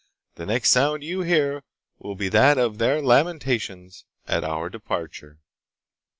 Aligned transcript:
The 0.33 0.47
next 0.47 0.71
sound 0.71 1.03
you 1.03 1.21
hear 1.21 1.61
will 1.99 2.15
be 2.15 2.27
that 2.29 2.57
of 2.57 2.79
their 2.79 3.03
lamentations 3.03 4.03
at 4.25 4.43
our 4.43 4.67
departure." 4.67 5.37